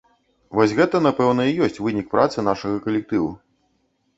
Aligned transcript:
Вось 0.59 0.71
гэта, 0.79 1.01
напэўна, 1.07 1.45
і 1.49 1.53
ёсць 1.65 1.79
вынік 1.89 2.07
працы 2.15 2.47
нашага 2.49 2.81
калектыву. 2.87 3.29